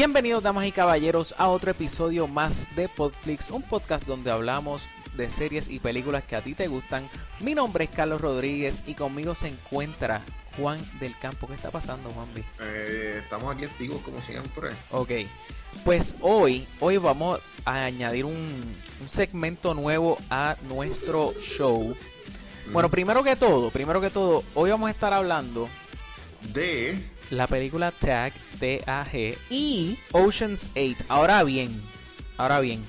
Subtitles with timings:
[0.00, 5.28] Bienvenidos damas y caballeros a otro episodio más de Podflix, un podcast donde hablamos de
[5.28, 7.06] series y películas que a ti te gustan.
[7.40, 10.22] Mi nombre es Carlos Rodríguez y conmigo se encuentra
[10.56, 11.46] Juan del Campo.
[11.46, 12.42] ¿Qué está pasando, Juanvi?
[12.62, 14.70] Eh, estamos aquí activos como siempre.
[14.90, 15.10] Ok,
[15.84, 21.94] pues hoy, hoy vamos a añadir un, un segmento nuevo a nuestro show.
[22.72, 25.68] Bueno, primero que todo, primero que todo, hoy vamos a estar hablando
[26.54, 27.19] De.
[27.30, 31.04] La película Tag, T-A-G y Ocean's 8.
[31.08, 31.80] Ahora bien,
[32.36, 32.84] ahora bien,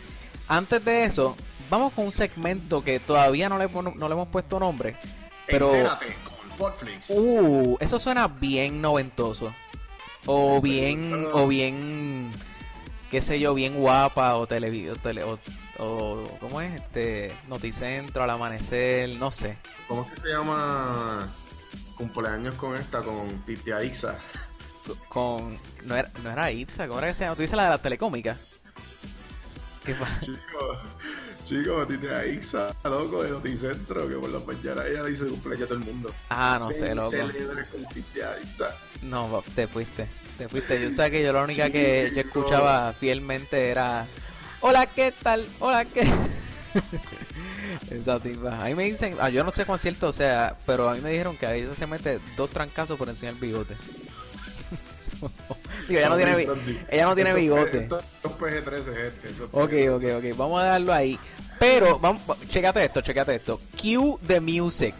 [0.47, 1.38] antes de eso,
[1.70, 4.95] vamos con un segmento que todavía no le, no le hemos puesto nombre,
[5.47, 5.73] pero...
[5.73, 7.09] Entérate con Podflix.
[7.12, 9.53] Uh, eso suena bien noventoso.
[10.25, 12.31] O bien, o bien,
[13.09, 15.39] qué sé yo, bien guapa, o televideo, tele, o,
[15.80, 16.75] o, ¿cómo es?
[16.75, 19.58] Este, Noticentro, al amanecer, no sé.
[19.88, 21.28] ¿Cómo es que se llama?
[22.02, 24.17] Cumpleaños con esta, con Titia Ixa.
[25.07, 27.35] Con, no era, no era Itza, ¿cómo era que se llama?
[27.35, 28.39] Tú dices la de las telecómicas.
[29.85, 30.19] ¿Qué pasa?
[30.19, 30.79] Chico,
[31.45, 35.67] chico, Titia Ixa, loco, de Noticentro, que por la mañana ella le dice cumpleaños a
[35.67, 36.11] todo el mundo.
[36.29, 37.11] Ah, no sé, loco.
[37.72, 38.75] Con Titia Ixa.
[39.03, 40.07] No, te fuiste,
[40.39, 40.81] te fuiste.
[40.81, 44.07] Yo sé que yo la única que yo escuchaba fielmente era
[44.61, 45.47] Hola, ¿qué tal?
[45.59, 46.02] Hola, ¿qué?
[47.89, 48.61] Esa tipa.
[48.61, 51.01] A mí me dicen, ah, yo no sé cuán cierto o sea, pero a mí
[51.01, 53.75] me dijeron que a ella se mete dos trancazos por encima del bigote.
[55.88, 56.47] Digo, ella no tiene,
[56.90, 57.78] ella no tiene bigote.
[57.79, 59.44] Esto esto es PG-13, gente.
[59.51, 59.90] Ok, PG-13.
[59.95, 60.38] ok, ok.
[60.38, 61.19] Vamos a darlo ahí.
[61.59, 63.62] Pero, vamos, checate esto, checate esto.
[63.79, 64.95] Cue the music.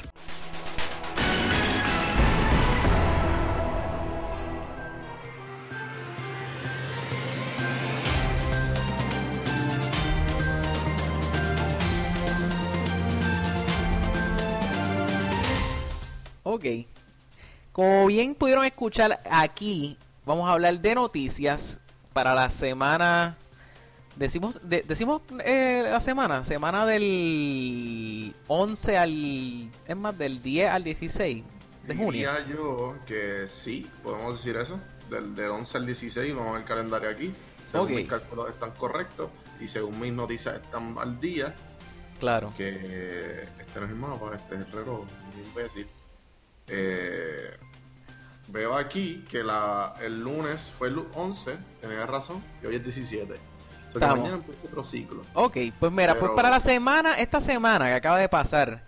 [16.51, 16.66] Ok.
[17.72, 21.79] Como bien pudieron escuchar aquí, vamos a hablar de noticias
[22.13, 23.38] para la semana.
[24.17, 29.69] Decimos, de- decimos eh, la semana, semana del 11 al.
[29.88, 31.44] Es más, del 10 al 16
[31.88, 32.12] de junio.
[32.12, 34.79] Diría yo que sí, podemos decir eso.
[35.09, 37.33] Del, del 11 al 16, vamos a ver el calendario aquí.
[37.72, 39.29] Según mis cálculos están correctos
[39.62, 41.56] y según mis noticias están al día,
[42.19, 42.53] Claro.
[42.56, 45.88] que este no es el mapa, este es el reloj, un imbécil.
[46.73, 47.57] Eh,
[48.47, 53.33] veo aquí que la, el lunes fue el 11, tenías razón, y hoy es 17.
[53.33, 55.21] O sea que mañana empieza otro ciclo.
[55.33, 58.85] Ok, pues mira, pues para la semana, esta semana que acaba de pasar,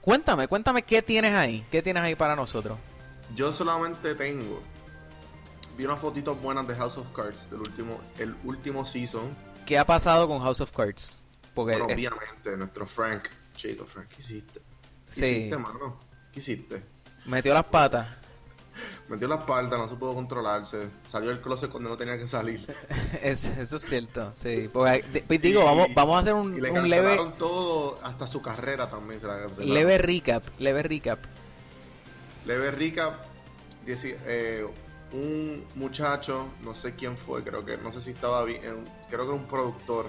[0.00, 2.78] cuéntame, cuéntame qué tienes ahí, qué tienes ahí para nosotros.
[3.34, 4.62] Yo solamente tengo.
[5.76, 9.36] Vi unas fotitos buenas de House of Cards del último, el último season.
[9.66, 11.22] ¿Qué ha pasado con House of Cards?
[11.54, 13.28] Porque Bueno, obviamente, nuestro Frank.
[13.56, 14.60] Chico, Frank, ¿qué hiciste?
[15.06, 15.24] ¿Qué Sí.
[15.26, 16.00] hiciste, mano?
[16.32, 16.82] ¿Qué hiciste?
[17.26, 18.06] Metió las patas.
[19.08, 20.88] Metió la espalda, no se pudo controlarse.
[21.04, 22.64] Salió del closet cuando no tenía que salir.
[23.22, 24.70] Es- eso es cierto, sí.
[24.72, 28.40] Porque, pues digo, vamos, vamos a hacer un, Y le un leve, todo, hasta su
[28.40, 29.74] carrera también se la cancelaron.
[29.74, 31.18] leve recap, leve recap.
[32.46, 33.14] Leve recap.
[33.84, 34.64] dieci- eh,
[35.12, 38.60] un muchacho, no sé quién fue, creo que, no sé si estaba bien,
[39.08, 40.08] creo que era un productor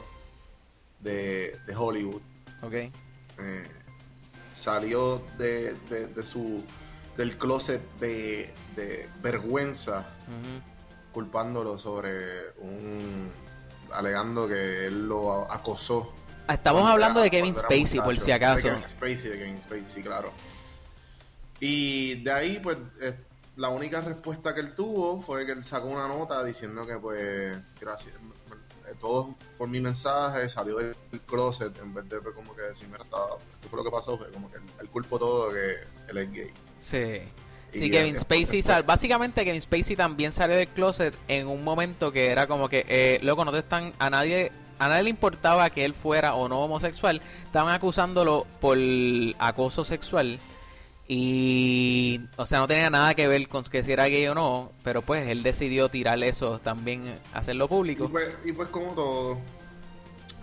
[0.99, 2.21] de, de Hollywood.
[2.61, 2.73] Ok.
[2.73, 2.91] eh,
[4.51, 6.63] salió de, de- de su
[7.17, 10.05] del closet de, de vergüenza
[11.13, 13.31] culpándolo sobre un
[13.91, 16.13] alegando que él lo acosó
[16.47, 18.67] Ah, Estamos hablando era- de Kevin Spacey, por si acaso.
[18.67, 20.31] De Kevin Spacey, de Kevin Spacey, claro.
[21.59, 23.15] Y de ahí, pues, eh,
[23.57, 27.55] la única respuesta que él tuvo fue que él sacó una nota diciendo que, pues,
[27.79, 32.63] gracias, eh, todo por mi mensaje salió del closet en vez de pues, como que
[32.63, 34.17] decir, mira, estaba, ¿qué fue lo que pasó?
[34.17, 35.75] Fue como que él, él culpó todo que
[36.09, 36.51] él es gay.
[36.81, 37.19] Sí.
[37.73, 42.29] Sí, Kevin Spacey, sal- básicamente Kevin Spacey también salió del closet en un momento que
[42.29, 45.85] era como que, eh, loco, no te están, a nadie, a nadie le importaba que
[45.85, 48.77] él fuera o no homosexual, estaban acusándolo por
[49.39, 50.37] acoso sexual
[51.07, 54.71] y, o sea, no tenía nada que ver con que si era gay o no,
[54.83, 58.09] pero pues él decidió tirar eso también, hacerlo Y público.
[58.09, 59.37] pues, y pues como todo,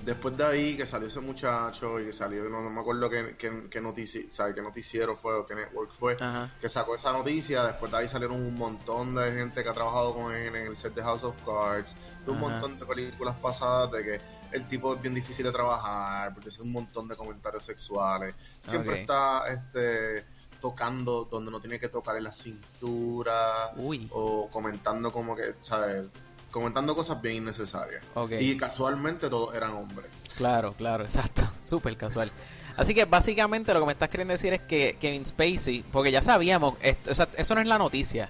[0.05, 3.37] después de ahí que salió ese muchacho y que salió, no, no me acuerdo qué,
[3.39, 6.51] qué, qué notici- sabe, qué noticiero fue o qué network fue, Ajá.
[6.61, 10.15] que sacó esa noticia, después de ahí salieron un montón de gente que ha trabajado
[10.15, 12.49] con él en el set de House of Cards, de un Ajá.
[12.51, 14.21] montón de películas pasadas de que
[14.53, 19.01] el tipo es bien difícil de trabajar, porque hace un montón de comentarios sexuales, siempre
[19.03, 20.25] está este
[20.61, 26.07] tocando donde no tiene que tocar en la cintura, Uy, o comentando como que, ¿sabes?
[26.51, 28.03] Comentando cosas bien innecesarias.
[28.41, 30.07] Y casualmente todos eran hombres.
[30.37, 31.49] Claro, claro, exacto.
[31.63, 32.31] Súper casual.
[32.77, 36.23] Así que básicamente lo que me estás queriendo decir es que Kevin Spacey, porque ya
[36.23, 38.29] sabíamos, esto, o sea, eso no es la noticia.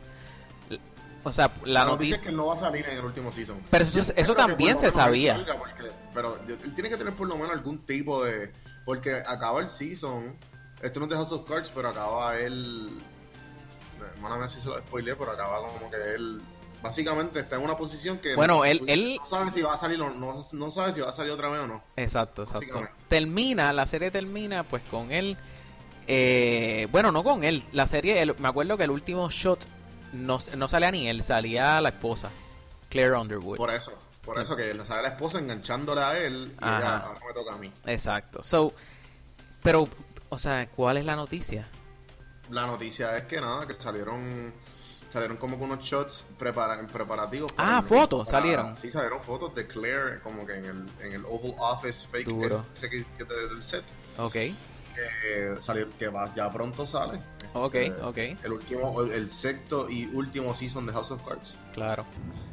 [1.23, 2.17] o sea, la, La noticia noticia...
[2.17, 3.61] es que no va a salir en el último season.
[3.70, 5.35] Pero eso- eso también se sabía.
[5.59, 8.50] porque- pero él tiene que tener por lo menos algún tipo de...
[8.87, 10.35] Porque acaba el season,
[10.82, 12.97] esto no es de House of Cards, pero acaba él...
[14.15, 16.41] Hermana si se lo spoileé, pero acaba como que él...
[16.83, 18.35] Básicamente está en una posición que...
[18.37, 21.01] Bueno, no, él- él- No sabe si va a salir o no, no sabe si
[21.01, 21.83] va a salir otra vez o no.
[21.97, 22.81] Exacto, exacto.
[23.09, 25.37] Termina, la serie termina pues con él.
[26.07, 27.63] eh, bueno, no con él.
[27.73, 29.67] La serie, el- me acuerdo que el último shot
[30.13, 32.31] no, no salía ni él, salía la esposa,
[32.89, 33.57] Claire Underwood.
[33.57, 33.93] Por eso.
[34.25, 36.99] Por eso que le sale la esposa enganchándole a él y Ajá.
[37.09, 37.73] ahora me toca a mí.
[37.87, 38.43] Exacto.
[38.43, 38.75] So,
[39.63, 39.89] pero,
[40.29, 41.67] o sea, ¿cuál es la noticia?
[42.51, 44.53] La noticia es que nada, que salieron
[45.08, 47.52] salieron como con unos shots prepara, preparativos.
[47.52, 48.76] para Ah, fotos para- salieron.
[48.76, 52.64] Sí, salieron fotos de Claire como que en el, en el Oval Office fake Duro.
[52.75, 53.84] ese que, que del set.
[54.19, 54.52] Ok, Que,
[55.60, 57.20] salió, que va, ya pronto sale.
[57.55, 61.56] ok, Este, ok, El último, el, el sexto y último season de House of Cards.
[61.72, 62.05] claro.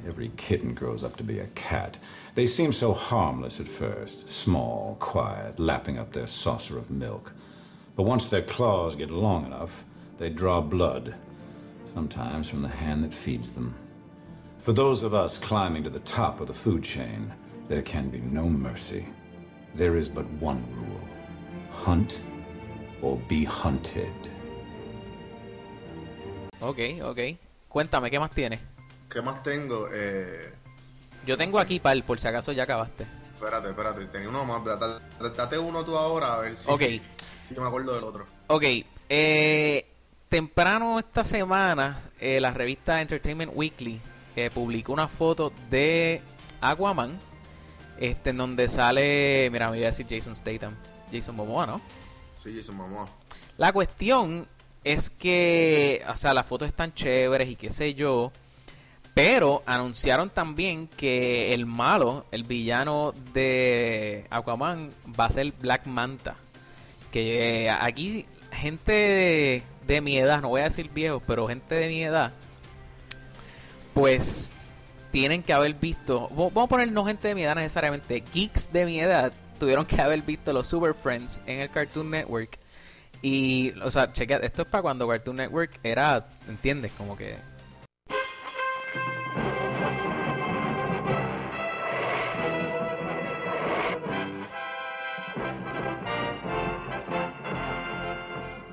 [0.08, 1.98] Every kitten grows up to be a cat.
[2.36, 7.34] They seem so harmless at first, small, quiet, lapping up their saucer of milk.
[7.98, 9.84] But once their claws get long enough,
[10.20, 11.16] they draw blood,
[12.06, 13.74] sometimes from the hand that feeds them.
[14.60, 17.32] For those of us climbing to the top of the food chain,
[17.70, 19.06] there can be no mercy.
[19.76, 21.02] There is but one rule
[21.72, 22.22] hunt
[23.02, 24.12] or be hunted.
[26.62, 27.20] Ok, ok.
[27.70, 28.60] Cuéntame, ¿qué más tienes?
[29.10, 29.88] ¿Qué más tengo?
[29.94, 30.52] Eh,
[31.26, 33.06] Yo tengo aquí pal, por si acaso ya acabaste.
[33.36, 34.64] espérate, espérate, tenía uno más.
[34.64, 35.02] Date,
[35.36, 36.82] date uno tú ahora a ver si, Ok.
[37.44, 38.26] si me acuerdo del otro.
[38.48, 38.64] Ok,
[39.10, 39.86] eh,
[40.36, 44.02] temprano esta semana, eh, la revista Entertainment Weekly
[44.36, 46.22] eh, publicó una foto de
[46.60, 47.18] Aquaman,
[47.98, 50.76] este, en donde sale, mira, me iba a decir Jason Statham,
[51.10, 51.82] Jason Momoa, ¿no?
[52.36, 53.06] Sí, Jason mamá.
[53.56, 54.46] La cuestión
[54.84, 58.34] es que, o sea, las fotos están chéveres y qué sé yo,
[59.14, 66.36] pero anunciaron también que el malo, el villano de Aquaman, va a ser Black Manta.
[67.10, 72.04] Que aquí gente de, mi edad, no voy a decir viejos, pero gente de mi
[72.04, 72.32] edad,
[73.94, 74.52] pues
[75.12, 78.86] tienen que haber visto, vamos a poner no gente de mi edad necesariamente, geeks de
[78.86, 82.60] mi edad, tuvieron que haber visto los Super Friends en el Cartoon Network.
[83.22, 86.92] Y, o sea, chequea, esto es para cuando Cartoon Network era, ¿entiendes?
[86.98, 87.38] Como que...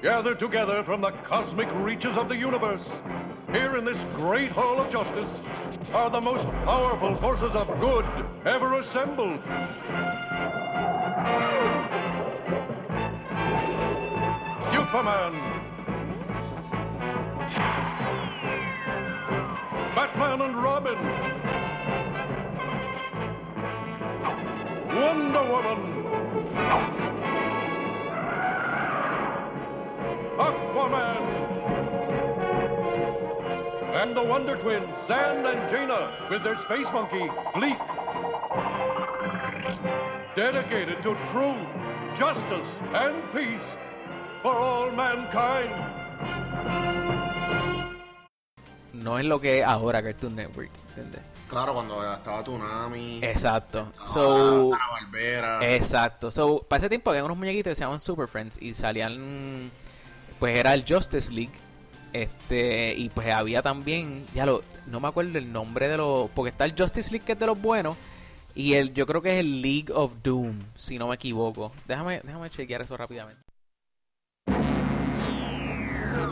[0.03, 2.83] gathered together from the cosmic reaches of the universe.
[3.53, 5.29] Here in this great hall of justice
[5.93, 8.05] are the most powerful forces of good
[8.45, 9.41] ever assembled.
[14.73, 15.35] Superman.
[19.95, 20.99] Batman and Robin.
[24.97, 27.02] Wonder Woman.
[30.83, 31.23] Aquaman.
[33.95, 37.79] And the Wonder Twins, Sand and Jaina, with their space monkey, Gleek.
[40.35, 41.69] Dedicated to truth,
[42.17, 43.69] justice, and peace
[44.43, 45.71] for all mankind.
[48.93, 51.21] No es lo que es ahora Cartoon Network, ¿entiendes?
[51.49, 53.21] Claro, cuando estaba Tsunami.
[53.23, 53.89] Exacto.
[53.91, 55.61] estaba So, Barbera.
[55.75, 56.31] exacto.
[56.31, 59.71] So, para ese tiempo había unos muñequitos que se llamaban Super Friends y salían,
[60.43, 61.53] pues era el Justice League.
[62.13, 66.49] Este, y pues había también, ya lo, no me acuerdo el nombre de los, porque
[66.49, 67.97] está el Justice League que es de los buenos
[68.53, 71.71] y el, yo creo que es el League of Doom, si no me equivoco.
[71.87, 73.41] Déjame, déjame chequear eso rápidamente.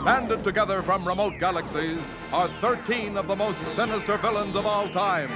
[0.03, 1.97] Banded together from remote galaxies
[2.33, 5.29] are 13 of the most sinister villains of all time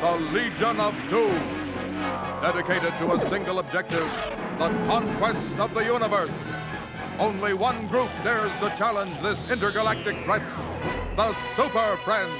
[0.00, 1.42] the Legion of Doom.
[2.40, 4.08] Dedicated to a single objective
[4.60, 6.30] the conquest of the universe.
[7.18, 10.42] Only one group dares to challenge this intergalactic threat
[11.16, 12.32] the Super Friends.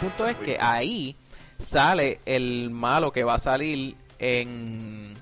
[0.00, 1.16] El punto es que ahí
[1.58, 5.14] sale el malo que va a salir en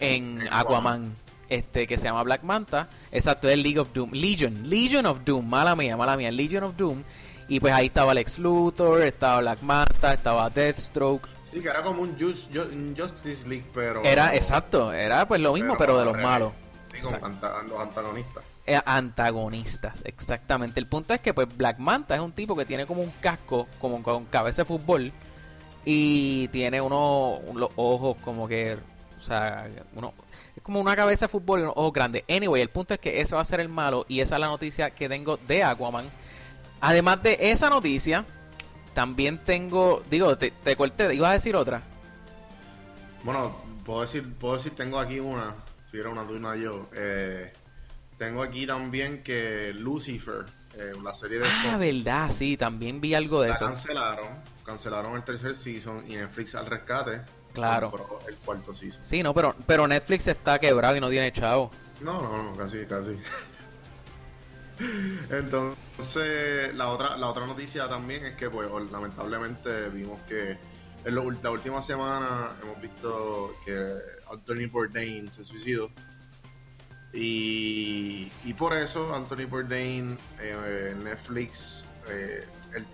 [0.00, 1.14] en En Aquaman,
[1.48, 5.48] este que se llama Black Manta, exacto, es League of Doom, Legion, Legion of Doom,
[5.48, 7.02] mala mía, mala mía, Legion of Doom.
[7.48, 11.26] Y pues ahí estaba Lex Luthor, estaba Black Manta, estaba Deathstroke.
[11.50, 14.04] Sí, que era como un, Just- Ju- un Justice League, pero.
[14.04, 16.52] Era exacto, era pues lo mismo pero, de los al malos.
[16.92, 18.44] Sí, con anta- los antagonistas.
[18.66, 20.78] Eh, antagonistas, exactamente.
[20.78, 23.66] El punto es que pues Black Manta es un tipo que tiene como un casco,
[23.80, 25.10] como con cabeza de fútbol,
[25.84, 28.76] y tiene unos los ojos como que,
[29.18, 30.12] o sea, uno,
[30.62, 32.24] como una cabeza de fútbol y unos ojos grandes.
[32.28, 34.48] Anyway, el punto es que ese va a ser el malo y esa es la
[34.48, 36.04] noticia que tengo de Aquaman.
[36.80, 38.24] Además de esa noticia,
[38.98, 41.80] también tengo, digo, te, te corté, ibas a decir otra.
[43.22, 45.54] Bueno, puedo decir, puedo decir, tengo aquí una,
[45.88, 46.88] si era una tú y una yo.
[46.96, 47.52] Eh,
[48.18, 53.14] tengo aquí también que Lucifer, eh, la serie de Ah, Fox, verdad, sí, también vi
[53.14, 53.66] algo de la eso.
[53.66, 54.26] cancelaron,
[54.66, 57.20] cancelaron el tercer season y Netflix al rescate
[57.52, 58.18] Claro.
[58.26, 59.04] el cuarto season.
[59.04, 61.70] Sí, no, pero, pero Netflix está quebrado y no tiene chavo.
[62.00, 63.12] No, no, no, casi, casi.
[65.30, 70.58] Entonces, la otra, la otra noticia también es que, pues, lamentablemente vimos que
[71.04, 73.94] en la última semana hemos visto que
[74.30, 75.90] Anthony Bourdain se suicidó.
[77.12, 82.46] Y, y por eso Anthony Bourdain, eh, Netflix, eh,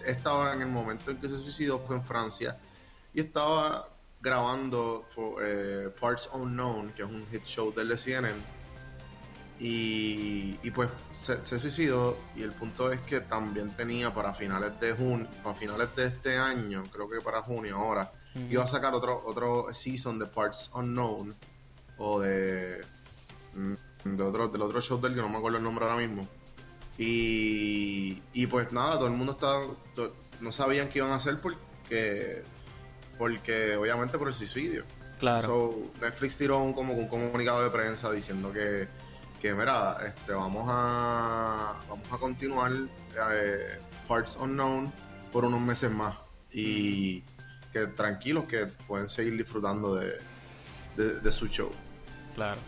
[0.07, 2.57] estaba en el momento en que se suicidó, fue en Francia,
[3.13, 3.89] y estaba
[4.21, 5.07] grabando
[5.43, 8.35] eh, Parts Unknown, que es un hit show del de CNN.
[9.61, 14.79] Y, y pues se, se suicidó y el punto es que también tenía para finales
[14.81, 18.13] de junio, para finales de este año, creo que para junio ahora,
[18.51, 21.37] iba a sacar otro otro season de Parts Unknown
[21.99, 22.85] o de,
[23.53, 23.75] mm,
[24.17, 26.27] de otro, del otro show del que no me acuerdo el nombre ahora mismo.
[26.99, 29.67] Y, y pues nada, todo el mundo estaba,
[30.41, 32.43] no sabían qué iban a hacer porque,
[33.19, 34.85] porque obviamente por el suicidio.
[35.19, 35.43] Claro.
[35.43, 38.89] So, Netflix tiró un, como un comunicado de prensa diciendo que,
[39.45, 44.91] que mira, este, vamos a vamos a continuar eh, Parts Unknown
[45.31, 46.17] por unos meses más
[46.51, 47.23] y
[47.71, 50.19] que tranquilos que pueden seguir disfrutando de,
[50.97, 51.71] de, de su show.
[52.35, 52.59] Claro.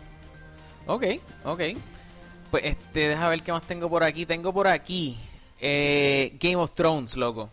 [0.85, 1.03] Ok,
[1.45, 1.61] ok.
[2.51, 4.27] Pues este, deja ver qué más tengo por aquí.
[4.27, 5.17] Tengo por aquí
[5.59, 7.49] eh, Game of Thrones, loco.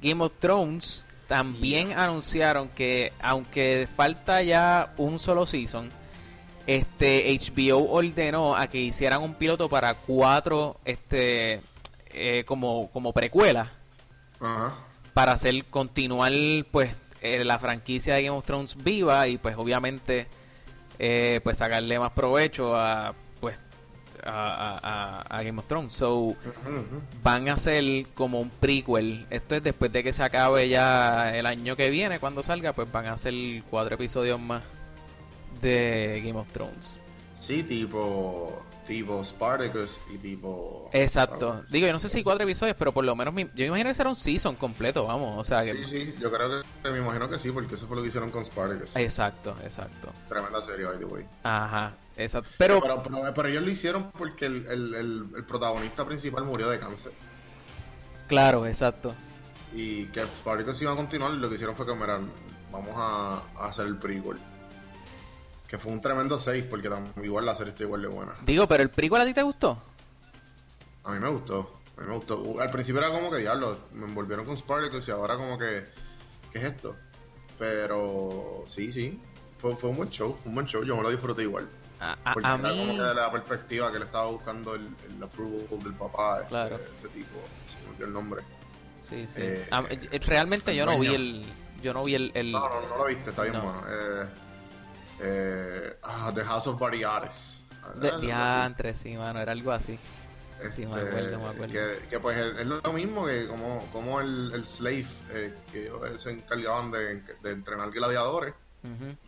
[0.00, 5.90] Game of Thrones también anunciaron que, aunque falta ya un solo season,
[6.66, 11.60] este HBO ordenó a que hicieran un piloto para cuatro, este,
[12.06, 13.72] eh, como, como precuela.
[14.40, 14.74] Ajá.
[15.14, 16.32] para hacer continuar
[16.72, 20.26] pues eh, la franquicia de Game of Thrones viva y pues obviamente
[20.98, 23.58] eh, pues sacarle más provecho a pues
[24.24, 24.78] a, a-
[25.22, 25.92] a- a Game of Thrones.
[25.92, 26.34] So
[27.22, 29.26] van a hacer como un prequel.
[29.30, 32.90] Esto es después de que se acabe ya el año que viene cuando salga pues
[32.90, 33.34] van a hacer
[33.70, 34.62] cuatro episodios más
[35.64, 36.98] de Game of Thrones
[37.34, 42.92] Sí, tipo tipo Spartacus y tipo exacto digo yo no sé si cuatro episodios pero
[42.92, 45.62] por lo menos mi- yo me imagino que será un season completo vamos o sea
[45.62, 48.08] que Sí, sí, yo creo que me imagino que sí, porque eso fue lo que
[48.08, 48.94] hicieron con Spartacus.
[48.96, 51.24] exacto exacto Tremenda serie, by the way.
[51.44, 52.50] Ajá, exacto.
[52.58, 56.68] Pero, Pero, pero, pero ellos lo hicieron porque el, el, el, el protagonista principal murió
[56.68, 57.12] de cáncer.
[58.28, 59.14] claro, exacto.
[59.72, 62.30] Y que Spartacus iba a continuar, lo que hicieron fue que, miran,
[62.70, 64.36] vamos a, a hacer el prequel.
[65.68, 66.90] Que fue un tremendo 6, porque
[67.22, 68.32] igual la serie está igual de buena.
[68.44, 69.82] Digo, pero el prequel a ti te gustó?
[71.04, 72.38] A mí me gustó, a mí me gustó.
[72.40, 75.84] Uh, Al principio era como que, diablo, me envolvieron con Spartacus y ahora como que,
[76.52, 76.96] ¿qué es esto?
[77.58, 79.20] Pero sí, sí,
[79.58, 81.68] fue, fue un buen show, fue un buen show, yo me lo disfruté igual.
[82.00, 84.74] A, a- Porque a era mí, como que de la perspectiva que le estaba buscando
[84.74, 86.76] el, el approval del papá, este, Claro.
[86.76, 88.42] este tipo, se me olvidó el nombre.
[89.00, 89.40] sí, sí.
[89.42, 91.44] eh, A- eh, realmente yo no vi el,
[91.82, 93.62] yo no vi el, el- No, no, no lo viste, está bien No.
[93.62, 93.82] bueno.
[93.88, 94.26] Eh,
[95.20, 97.66] eh, ah, The House of Variares.
[98.00, 99.98] de, Ah, diantre, sí, mano, era algo así.
[100.62, 101.72] Este, sí, me acuerdo, me acuerdo.
[101.72, 106.22] Que, que, pues es lo mismo que como, como el, el slave, eh, que ellos
[106.22, 108.54] se encargaban de, de entrenar gladiadores.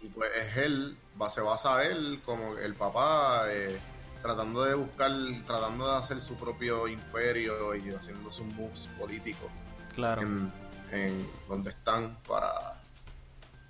[0.02, 3.78] Y pues es él, va, se basa él como el papá eh,
[4.20, 5.10] tratando de buscar,
[5.46, 9.50] tratando de hacer su propio imperio y haciendo sus moves políticos
[9.94, 10.20] Claro.
[10.20, 10.52] en,
[10.92, 12.74] en donde están para,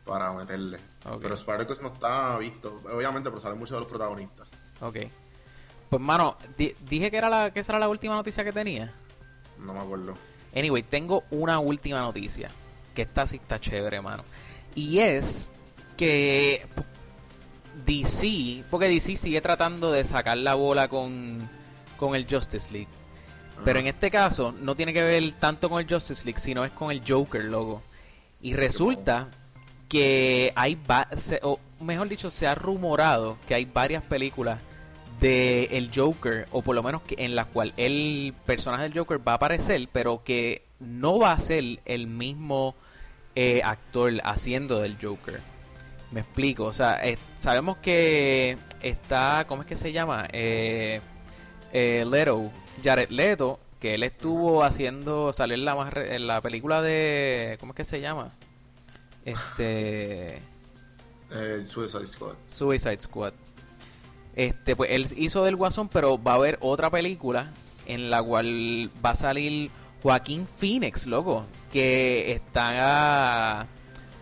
[0.06, 0.78] para meterle.
[1.04, 1.20] Ok.
[1.22, 4.48] Pero Spartacus no está visto, obviamente, pero salen muchos de los protagonistas.
[4.80, 4.96] Ok.
[5.90, 8.92] Pues, mano, di- dije que era la que esa era la última noticia que tenía.
[9.58, 10.14] No me acuerdo.
[10.54, 12.50] Anyway, tengo una última noticia.
[12.94, 14.22] Que esta sí está chévere, mano.
[14.75, 15.52] Y es
[15.96, 16.66] que
[17.84, 21.48] DC, porque DC sigue tratando de sacar la bola con,
[21.96, 22.88] con el Justice League.
[23.64, 26.72] Pero en este caso no tiene que ver tanto con el Justice League, sino es
[26.72, 27.82] con el Joker, logo.
[28.40, 29.28] Y resulta
[29.88, 31.08] que hay, va-
[31.42, 34.60] o mejor dicho, se ha rumorado que hay varias películas
[35.20, 39.26] de el Joker, o por lo menos que en las cual el personaje del Joker
[39.26, 42.74] va a aparecer, pero que no va a ser el mismo
[43.34, 45.40] eh, actor haciendo del Joker.
[46.10, 47.00] Me explico, o sea,
[47.36, 50.28] sabemos que está, ¿cómo es que se llama?
[50.32, 51.00] Eh,
[51.72, 52.50] eh, Leto,
[52.84, 57.76] Jared Leto, que él estuvo haciendo, salió en la, en la película de, ¿cómo es
[57.76, 58.30] que se llama?
[59.26, 60.40] Este,
[61.33, 62.35] Eh, Suicide Squad.
[62.47, 63.33] Suicide Squad.
[64.37, 67.50] Este, pues él hizo del Guasón, pero va a haber otra película
[67.87, 69.71] en la cual va a salir
[70.02, 73.66] Joaquín Phoenix, loco, que está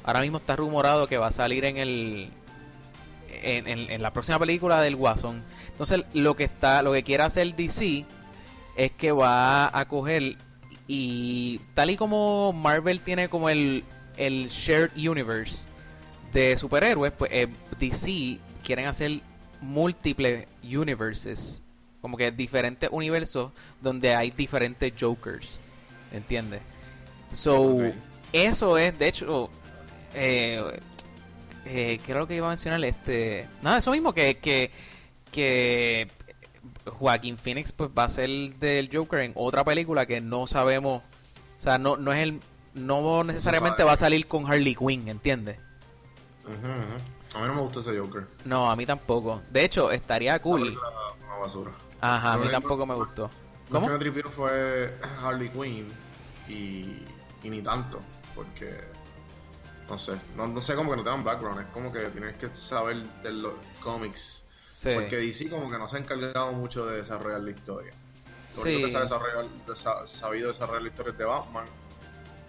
[0.05, 2.31] ahora mismo está rumorado que va a salir en el
[3.29, 5.43] en, en la próxima película del Guasón.
[5.69, 8.07] Entonces, lo que está lo que quiere hacer DC
[8.77, 10.37] es que va a coger
[10.87, 13.85] y tal y como Marvel tiene como el,
[14.17, 15.67] el shared universe
[16.33, 19.21] de superhéroes, pues eh, DC quieren hacer
[19.61, 21.63] múltiples universes,
[22.01, 25.63] como que diferentes universos donde hay diferentes Jokers,
[26.13, 26.61] ¿entiendes?
[27.33, 27.77] So,
[28.33, 29.51] eso es, de hecho,
[30.15, 30.81] eh,
[31.65, 34.71] eh, creo que iba a mencionar este, nada, eso mismo que, que,
[35.31, 36.09] que
[36.85, 41.03] Joaquín Phoenix pues va a ser del Joker en otra película que no sabemos,
[41.59, 42.41] o sea, no, no es el,
[42.75, 45.59] no necesariamente va a salir con Harley Quinn, ¿entiendes?
[46.47, 48.27] A mí no me gusta ese Joker.
[48.45, 49.43] No, a mí tampoco.
[49.51, 50.79] De hecho, estaría cool.
[51.27, 51.73] Una basura.
[52.01, 53.31] Ajá, a mí tampoco me gustó.
[53.71, 53.89] ¿Cómo?
[53.89, 55.89] Lo que me fue Harley Quinn
[56.49, 57.03] y,
[57.43, 58.01] y ni tanto,
[58.35, 58.85] porque
[59.89, 62.37] no sé, no, no sé como que no te dan background, es como que tienes
[62.37, 64.45] que saber de los cómics
[64.83, 67.93] porque DC como que no se ha encargado mucho de desarrollar la historia.
[68.57, 68.83] Lo sí.
[68.83, 69.49] que se ha desarrollado,
[70.07, 71.67] sabido desarrollar la historia de Batman,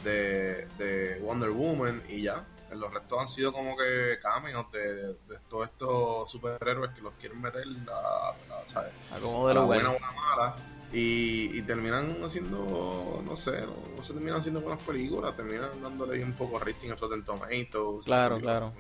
[0.06, 2.46] de, de, Wonder Woman y ya.
[2.72, 7.42] Los restos han sido como que cameos de, de, todos estos superhéroes que los quieren
[7.42, 8.92] meter a, a, ¿sabes?
[9.14, 10.56] a como de lo buena o mala.
[10.92, 13.66] Y, y, terminan haciendo, no sé,
[13.98, 18.06] no, se terminan haciendo buenas películas, terminan dándole un poco rating a Rotten Tomatoes.
[18.06, 18.72] Claro, claro.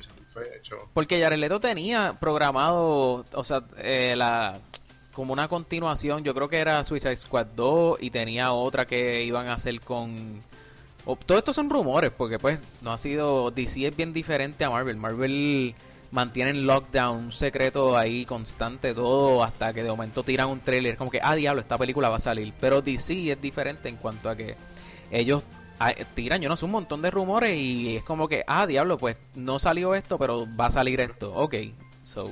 [0.94, 4.58] Porque Jared Leto tenía programado, o sea, eh, la
[5.16, 9.48] como una continuación, yo creo que era Suicide Squad 2 y tenía otra que iban
[9.48, 10.44] a hacer con...
[11.26, 13.52] todo esto son rumores, porque pues no ha sido...
[13.52, 14.98] DC es bien diferente a Marvel.
[14.98, 15.76] Marvel
[16.12, 20.96] mantiene en lockdown un secreto ahí constante todo hasta que de momento tiran un trailer
[20.96, 24.30] como que ah diablo esta película va a salir pero DC es diferente en cuanto
[24.30, 24.56] a que
[25.12, 25.44] ellos
[25.78, 28.98] Ah, tiran, yo no sé, un montón de rumores y es como que, ah, diablo,
[28.98, 31.34] pues no salió esto, pero va a salir esto.
[31.34, 31.56] Ok,
[32.02, 32.30] so,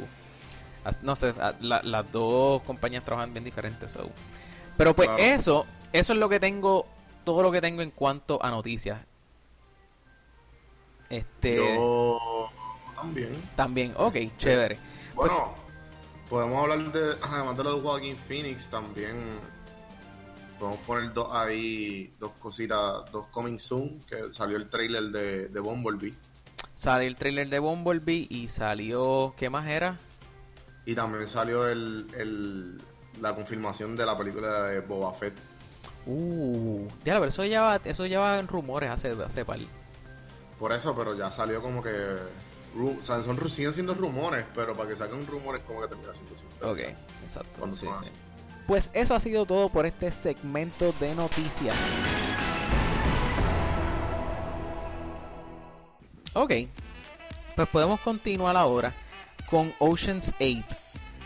[1.01, 4.09] no sé, las dos compañías trabajan bien diferentes, so.
[4.77, 6.85] Pero pues eso, eso es lo que tengo,
[7.23, 9.01] todo lo que tengo en cuanto a noticias.
[11.09, 11.57] Este...
[11.57, 12.49] Yo
[12.95, 13.29] también.
[13.55, 14.77] También, ok, chévere.
[15.13, 15.53] Bueno,
[16.29, 19.39] podemos hablar de, además de lo de Joaquin Phoenix, también
[20.59, 25.59] podemos poner dos ahí, dos cositas, dos coming soon, que salió el trailer de, de
[25.59, 26.13] Bumblebee.
[26.73, 29.99] Salió el trailer de Bumblebee y salió, ¿qué más era?
[30.85, 32.81] Y también salió el, el,
[33.21, 35.35] la confirmación de la película de Boba Fett.
[36.05, 39.59] Uh, ya, pero eso ya eso lleva en rumores hace, hace par.
[40.59, 41.91] Por eso, pero ya salió como que
[42.75, 46.33] o sea, son, siguen siendo rumores, pero para que saquen rumores como que termina siendo
[46.33, 46.45] así.
[46.61, 46.79] Ok,
[47.21, 47.71] exacto.
[47.71, 48.11] sí, sí.
[48.67, 51.75] Pues eso ha sido todo por este segmento de noticias.
[56.33, 56.51] Ok,
[57.55, 58.93] pues podemos continuar ahora
[59.49, 60.63] con Ocean's 8,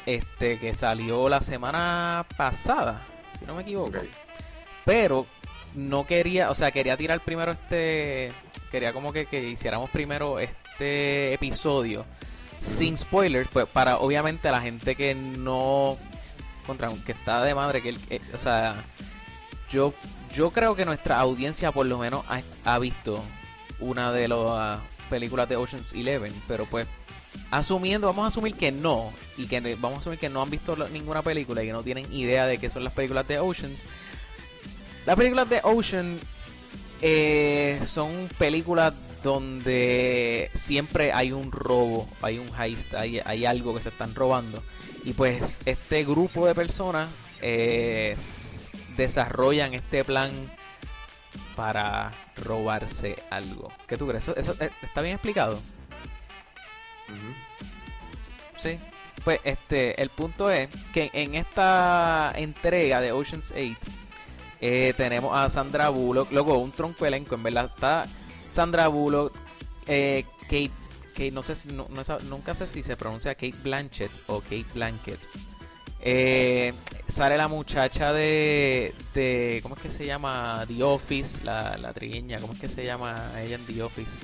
[0.06, 3.06] este que salió la semana pasada,
[3.40, 4.00] si no me equivoco.
[4.88, 5.28] Pero
[5.76, 8.32] no quería, o sea, quería tirar primero este,
[8.72, 12.06] quería como que, que hiciéramos primero este episodio
[12.62, 15.98] sin spoilers, pues para obviamente la gente que no
[16.66, 18.86] contra que está de madre que eh, o sea,
[19.70, 19.94] yo
[20.34, 22.24] yo creo que nuestra audiencia por lo menos
[22.64, 23.22] ha, visto
[23.82, 26.88] una de las películas de Ocean's Eleven, pero pues
[27.52, 30.78] asumiendo, vamos a asumir que no y que vamos a asumir que no han visto
[30.94, 33.86] ninguna película y que no tienen idea de qué son las películas de Oceans.
[35.08, 36.20] Las películas de Ocean
[37.02, 38.94] eh, son películas
[39.24, 44.62] donde siempre hay un robo, hay un heist, hay, hay algo que se están robando.
[45.06, 47.08] Y pues este grupo de personas
[47.42, 48.18] eh,
[48.98, 50.30] desarrollan este plan
[51.56, 53.72] para robarse algo.
[53.88, 54.28] ¿Qué tú crees?
[54.28, 55.58] ¿Eso, eh, está bien explicado?
[58.58, 58.78] Sí.
[59.24, 64.07] Pues este, el punto es que en esta entrega de Ocean's 8
[64.62, 68.08] eh, tenemos a Sandra Bullock, luego un tronco elenco, en verdad está
[68.50, 69.34] Sandra Bullock,
[69.86, 70.72] Kate
[71.18, 71.88] Kate, no sé si, no,
[72.30, 75.20] nunca sé si se pronuncia Kate Blanchett o Kate Blanket.
[76.00, 76.74] Eh,
[77.08, 80.64] sale la muchacha de, de, ¿cómo es que se llama?
[80.68, 84.20] The Office, la, la trigueña, ¿cómo es que se llama ella en The Office?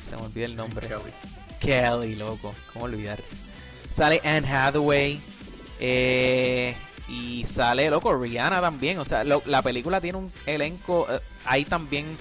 [0.00, 0.86] Se me olvida el nombre.
[0.86, 1.12] Kelly.
[1.58, 3.20] Kelly, loco, ¿cómo olvidar?
[3.92, 5.20] Sale Anne Hathaway.
[5.80, 6.76] Eh,
[7.08, 8.98] y sale, loco, Rihanna también.
[8.98, 11.06] O sea, la película tiene un elenco.
[11.10, 12.16] Eh, ahí también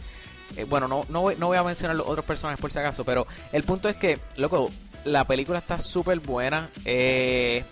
[0.56, 3.04] eh, bueno, no, no, voy, no voy a mencionar los otros personajes por si acaso,
[3.04, 4.71] pero el punto es que, loco,
[5.06, 6.69] la película está súper buena.
[6.86, 7.63] Eh,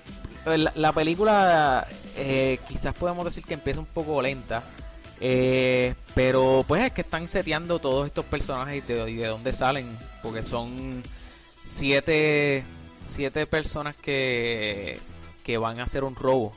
[0.45, 4.63] la, la película eh, quizás podemos decir que empieza un poco lenta.
[5.19, 9.53] eh, pero pues es que están seteando todos estos personajes y de, y de dónde
[9.53, 9.87] salen.
[10.21, 11.03] Porque son
[11.63, 12.63] siete,
[13.01, 14.99] siete personas que,
[15.43, 16.53] que van a hacer un robo.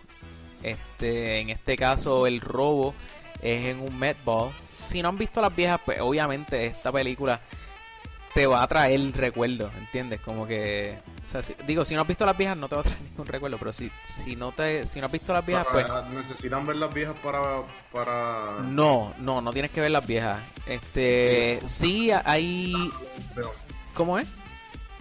[0.63, 2.95] Este, en este caso el robo
[3.41, 4.51] es en un Met Ball.
[4.69, 7.41] Si no han visto las viejas, pues obviamente esta película
[8.35, 10.21] te va a traer recuerdos, ¿entiendes?
[10.21, 12.83] Como que, o sea, si- digo, si no has visto las viejas no te va
[12.83, 15.67] a traer ningún recuerdo, pero si, si no te, si no has visto las viejas,
[15.73, 20.41] pues necesitan ver las viejas para para no, no, no tienes que ver las viejas.
[20.67, 22.91] Este, sí hay.
[23.95, 24.29] ¿cómo es?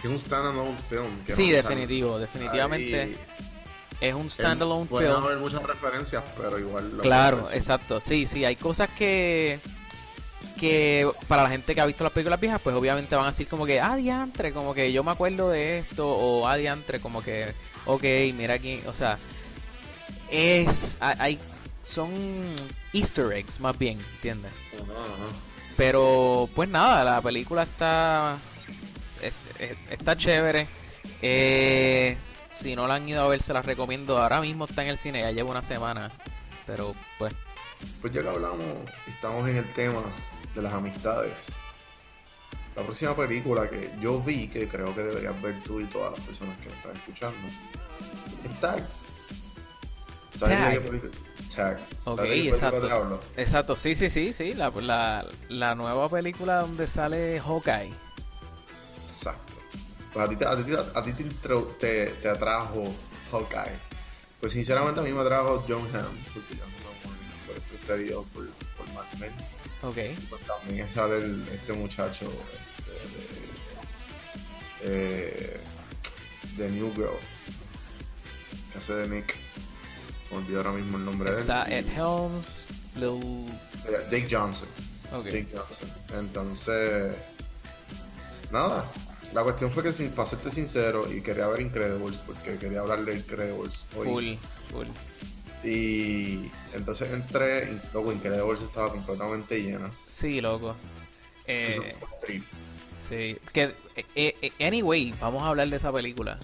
[0.00, 1.24] Que es un standalone film.
[1.26, 3.16] que Sí, no definitivo, definitivamente Ahí,
[4.00, 5.24] es un standalone em, Pueden film.
[5.24, 6.96] haber muchas referencias, pero igual.
[6.96, 8.00] lo Claro, exacto.
[8.00, 9.60] Sí, sí, hay cosas que
[10.58, 13.46] que para la gente que ha visto las películas viejas, pues obviamente van a decir
[13.46, 17.22] como que, ah, diantre, como que yo me acuerdo de esto, o ah, diantre, como
[17.22, 17.54] que,
[17.86, 18.02] ok,
[18.34, 19.18] mira aquí, o sea,
[20.30, 21.38] es, hay,
[21.84, 22.10] son
[22.92, 24.50] easter eggs más bien, ¿entiendes?
[24.74, 25.36] Ajá, ajá.
[25.76, 28.38] Pero, pues nada, la película está,
[29.22, 30.66] es- es- está chévere,
[31.22, 32.16] eh,
[32.48, 34.98] si no la han ido a ver, se la recomiendo, ahora mismo está en el
[34.98, 36.10] cine, ya lleva una semana,
[36.66, 37.34] pero pues...
[38.00, 38.66] Pues ya que hablamos,
[39.06, 40.02] estamos en el tema
[40.54, 41.52] de las amistades.
[42.74, 46.26] La próxima película que yo vi, que creo que deberías ver tú y todas las
[46.26, 47.48] personas que me están escuchando,
[48.44, 48.86] es Tag.
[50.34, 50.82] ¿Sabes Tag.
[50.82, 51.10] de?
[51.54, 51.80] Tag.
[52.04, 53.20] Ok, ¿Sabes de qué película exacto.
[53.36, 54.54] Exacto, sí, sí, sí, sí.
[54.54, 57.92] La, la, la nueva película donde sale Hawkeye.
[59.08, 59.57] Exacto.
[60.18, 62.92] Pues a ti, te- a ti, te- a ti te, intro- te, te atrajo
[63.30, 63.76] Hawkeye.
[64.40, 68.26] Pues sinceramente a mí me atrajo John Hamm, porque John Hamm de mis actores preferidos
[68.34, 69.32] por, por Mad Men.
[69.82, 69.98] Ok.
[70.28, 72.26] Pues también sale el- este muchacho
[72.80, 75.60] este, de, eh,
[76.56, 77.10] de New Girl,
[78.72, 79.36] que hace de Nick.
[80.32, 81.84] Me olvidó ahora mismo el nombre de Está él.
[81.86, 83.46] Ed Helms, Lil...
[84.10, 84.68] Jake Johnson.
[85.12, 85.26] Ok.
[85.26, 85.88] Jake Johnson.
[86.18, 87.16] Entonces,
[88.50, 88.84] nada.
[89.34, 93.04] La cuestión fue que, sin, para serte sincero, y quería ver Incredibles, porque quería hablar
[93.04, 94.06] de Incredibles hoy.
[94.06, 94.34] Full,
[94.70, 94.86] full.
[95.64, 99.90] Y entonces entré, y luego Incredibles estaba completamente llena.
[100.06, 100.74] Sí, loco.
[101.46, 101.94] Eh,
[102.96, 103.36] sí.
[103.52, 106.38] Que, eh, eh, anyway, vamos a hablar de esa película.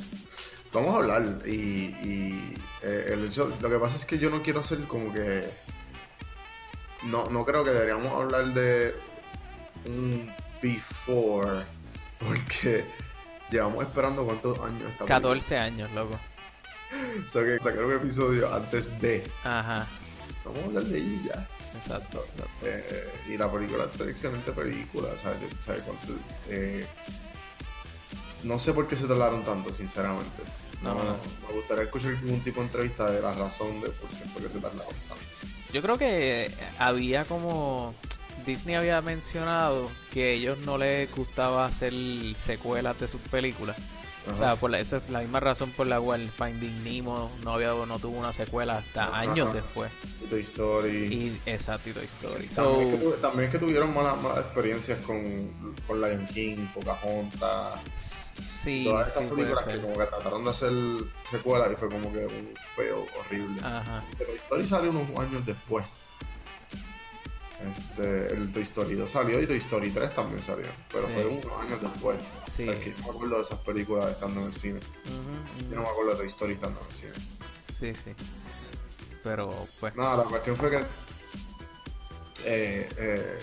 [0.72, 4.42] Vamos a hablar y, y, eh, el hecho, lo que pasa es que yo no
[4.42, 5.44] quiero hacer como que
[7.04, 8.94] no, no creo que deberíamos hablar de
[9.86, 11.64] un before
[12.26, 12.84] porque
[13.50, 16.18] llevamos esperando cuántos años esta 14 años, loco.
[17.26, 19.84] O sea que sacar un episodio antes de Ajá.
[20.44, 22.24] vamos a hablar de ella Exacto.
[22.32, 22.50] exacto.
[22.62, 25.38] Eh, y la película es una excelente película ¿sabes?
[25.58, 26.12] ¿Sabes cuánto?
[26.48, 26.86] Eh,
[28.44, 30.42] no sé por qué se tardaron tanto sinceramente
[30.82, 31.16] No, no, no.
[31.48, 34.50] me gustaría escuchar algún tipo de entrevista de la razón de por qué fue que
[34.50, 35.24] se tardaron tanto
[35.72, 37.92] Yo creo que había como
[38.44, 41.92] Disney había mencionado que a ellos no les gustaba hacer
[42.36, 43.76] secuelas de sus películas.
[44.26, 47.52] O sea, por la, esa es la misma razón por la cual Finding Nemo no
[47.52, 49.18] había no tuvo una secuela hasta Ajá.
[49.20, 49.92] años después.
[50.22, 52.48] Y Toy Story Y exacto, y Toy Story.
[52.48, 56.26] So, también, es que, tu- también es que tuvieron malas, malas experiencias con, con Lion
[56.32, 60.72] King, Pocahontas sí, todas esas sí películas que como que trataron de hacer
[61.30, 64.02] secuelas y fue como que un feo horrible Ajá.
[64.16, 65.84] Toy Story salió unos años después.
[67.62, 70.66] Este, el Toy Story 2 salió y Toy Story 3 también salió.
[70.92, 71.14] Pero Sí.
[71.14, 72.16] fue unos años después.
[72.48, 72.68] Sí.
[72.68, 74.80] O sea, que yo me acuerdo de esas películas estando en el cine.
[75.70, 77.12] Yo no me acuerdo de Toy Story estando en el cine.
[77.72, 78.10] Sí, sí.
[79.22, 80.78] Pero pues Nada, la cuestión fue que
[82.44, 83.38] eh, eh,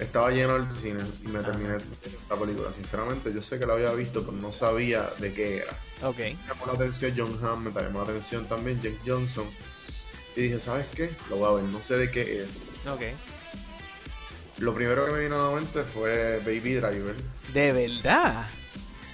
[0.00, 2.72] estaba lleno el cine y me terminé esta película.
[2.72, 5.78] Sinceramente, yo sé que la había visto, pero no sabía de qué era.
[6.08, 6.18] ok.
[6.18, 9.46] me llamó la atención John Hamm, me llamó la atención también Jake Johnson.
[10.36, 11.10] Y dije, ¿sabes qué?
[11.30, 12.64] Lo voy a ver, no sé de qué es.
[12.90, 13.02] Ok.
[14.58, 17.14] Lo primero que me vino a la mente fue Baby Driver,
[17.52, 18.46] De verdad.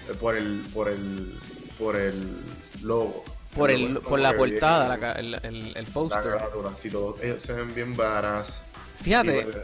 [0.09, 1.39] eh, por el, por el,
[1.79, 2.39] por el
[2.83, 3.25] logo.
[3.55, 6.23] Por El por la portada, la el, el, el la póster.
[6.23, 8.65] carátula, sí, todos ellos se ven bien varas.
[9.03, 9.57] Fíjate, Y, pues,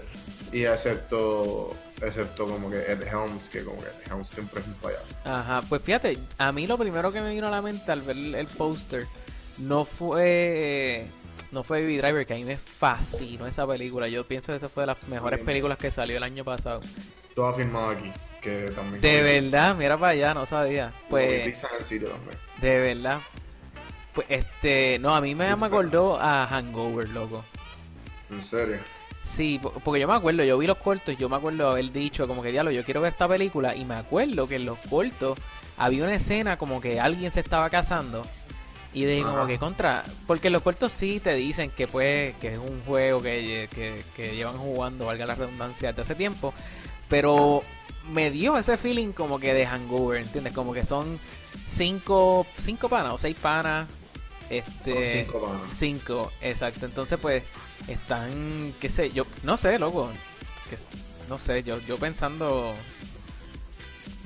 [0.53, 1.71] y excepto,
[2.03, 5.05] excepto como que Ed Helms, que como que Ed Helms siempre es un payaso.
[5.25, 8.17] Ajá, pues fíjate, a mí lo primero que me vino a la mente al ver
[8.17, 9.07] el póster
[9.59, 11.07] no fue
[11.53, 14.09] no fue Baby Driver, que a mí me fascinó esa película.
[14.09, 16.81] Yo pienso que esa fue de las mejores películas que salió el año pasado.
[17.35, 19.01] Todo afirmado aquí, que también.
[19.01, 20.93] De verdad, mira para allá, no sabía.
[21.09, 21.63] Pues.
[22.61, 23.21] De verdad.
[24.15, 27.45] Pues este, no, a mí me, me acordó a Hangover, loco.
[28.31, 28.79] En serio.
[29.21, 31.91] Sí, po- porque yo me acuerdo, yo vi los cortos y yo me acuerdo haber
[31.93, 34.79] dicho como que diablo, yo quiero ver esta película y me acuerdo que en los
[34.89, 35.39] cortos
[35.77, 38.23] había una escena como que alguien se estaba casando
[38.97, 39.47] y de como Ajá.
[39.47, 43.69] que contra, porque los cortos sí te dicen que pues que es un juego que,
[43.71, 46.55] que, que llevan jugando, valga la redundancia, desde hace tiempo,
[47.11, 47.63] pero
[48.11, 50.55] me dio ese feeling como que de hangover, ¿entiendes?
[50.55, 51.19] Como que son
[51.67, 53.87] cinco, cinco panas o seis panas,
[54.49, 55.75] este, cinco panas.
[55.77, 56.87] cinco, exacto.
[56.87, 57.43] Entonces pues
[57.89, 60.09] están, qué sé, yo no sé, loco,
[60.71, 60.79] que,
[61.29, 62.75] no sé, yo, yo pensando,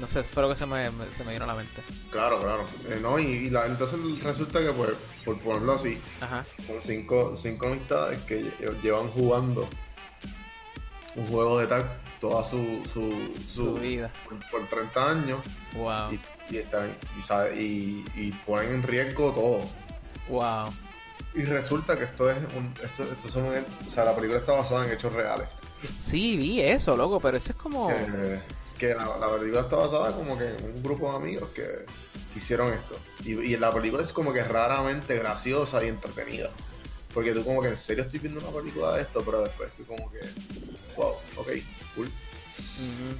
[0.00, 1.82] no sé, fue lo que se me, me- se me vino a la mente.
[2.10, 2.64] Claro, claro.
[2.88, 4.90] Eh, no, y, y la- entonces resulta que, pues,
[5.24, 6.44] por ponerlo así, Ajá.
[6.66, 9.68] son cinco, cinco amistades que lle- llevan jugando
[11.16, 11.84] un juego de tag
[12.20, 14.10] toda su, su, Su vida.
[14.28, 15.40] Por, por 30 años
[15.74, 16.12] Wow.
[16.12, 16.20] y,
[16.54, 16.90] y, están-
[17.56, 19.60] y, y, ponen en riesgo todo.
[20.28, 20.72] Wow.
[21.34, 22.72] Y resulta que esto es un.
[22.84, 25.48] Esto, esto son, o sea, la película está basada en hechos reales.
[25.98, 27.88] Sí, vi eso, loco, pero eso es como...
[27.88, 28.40] Que,
[28.80, 31.84] que la, la película está basada como que en un grupo de amigos que
[32.34, 32.98] hicieron esto.
[33.24, 36.50] Y, y la película es como que raramente graciosa y entretenida.
[37.14, 39.84] Porque tú como que en serio estoy viendo una película de esto, pero después tú
[39.84, 40.20] como que,
[40.96, 41.48] wow, ok,
[41.96, 42.10] cool.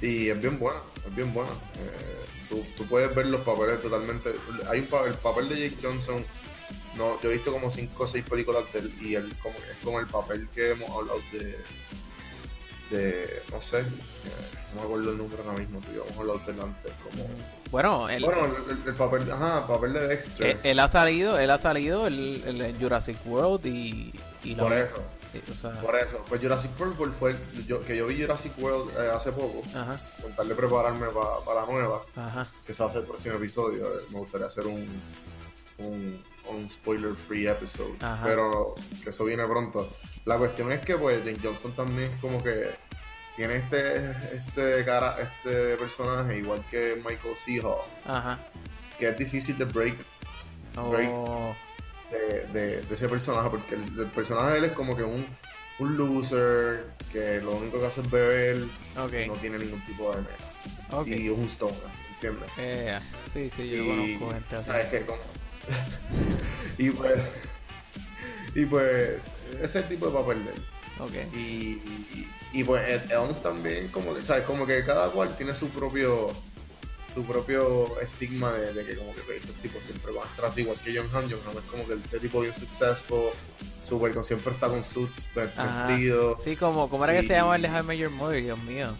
[0.01, 1.51] Y es bien buena, es bien buena.
[1.51, 4.33] Eh, tú, tú puedes ver los papeles totalmente.
[4.69, 6.25] Hay un pa- el papel de Jake Johnson.
[6.95, 9.77] No, yo he visto como 5 o 6 películas de él y él como, es
[9.83, 11.57] como el papel que hemos hablado de.
[12.91, 13.83] De no sé, eh,
[14.75, 16.93] no me acuerdo el número ahora mismo, tú y yo hemos hablado de él antes.
[17.09, 17.25] Como,
[17.71, 20.47] Bueno, él, bueno, el, el- el papel, ajá, el papel de Dexter.
[20.47, 24.63] él, él ha salido, él ha salido el, el- en Jurassic World y, y la-
[24.63, 26.23] por eso, eh, o sea, por eso.
[26.27, 29.99] Pues Jurassic World fue el- yo, que yo vi Jurassic World eh, hace poco, ajá,
[30.21, 32.03] con tal de prepararme pa- para la nueva.
[32.15, 33.85] ajá, que se va a hacer el próximo episodio.
[33.99, 34.85] eh, Me gustaría hacer un,
[35.77, 37.95] un, un spoiler free episode.
[38.01, 38.23] Ajá.
[38.25, 39.87] Pero que eso viene pronto.
[40.25, 42.69] La cuestión es que pues Jane Johnson también es como que
[43.35, 47.65] tiene este, este cara, este personaje, igual que Michael
[48.05, 48.39] ajá.
[48.99, 49.95] que es difícil de break
[50.75, 51.09] Break.
[51.11, 51.53] Oh,
[52.11, 55.25] de, de- de ese personaje, porque el, el personaje de él es como que un,
[55.79, 58.57] un loser, que lo único que hace es beber,
[58.97, 61.09] ok, no tiene ningún tipo de meta.
[61.09, 61.75] Y es un stoner,
[62.13, 62.51] ¿entiendes?
[62.57, 64.67] Eh, sí, sí, yo y, conozco gente así.
[64.67, 65.01] ¿sabes qué?
[65.05, 65.19] Como-
[66.77, 67.21] y pues
[68.55, 69.09] y pues
[69.61, 70.63] ese tipo de papel de él
[70.99, 75.35] Ok, y, y, y, pues Ed Elms también como que sabes como que cada cual
[75.35, 76.27] tiene su propio
[77.15, 80.45] su propio estigma de, de que como que pues, estos tipos siempre van a estar
[80.45, 83.31] así igual que John Hamm John Hamm es como que este tipo bien successful
[83.83, 87.83] super siempre está con suits vestido sí, como, ¿cómo era que se llama el de
[87.83, 88.43] Met Your Mother?
[88.43, 88.93] Dios mío.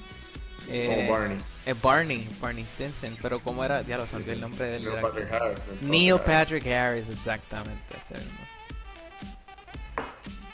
[0.70, 3.82] Eh, como Barney eh, Barney, Barney Stinson, pero ¿cómo era?
[3.84, 5.32] Ya lo olvidó el nombre del Neil Patrick.
[5.32, 8.40] Harris Neil Patrick Harris, exactamente, ese mismo.